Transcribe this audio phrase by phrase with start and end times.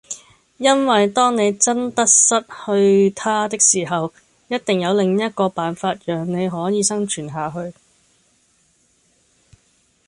[0.57, 4.11] 因為當你真得失去它的時候，
[4.47, 7.71] 一定有另一個辦法讓你可以生存下去